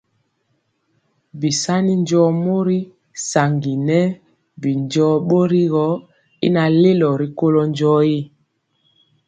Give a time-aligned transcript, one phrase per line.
[1.39, 2.79] Bisani njɔɔ mori
[3.29, 3.99] saŋgi nɛ
[4.61, 5.63] bi du njɔɔ bori
[6.45, 8.19] y naŋ lelo rikolo njɔɔtyi.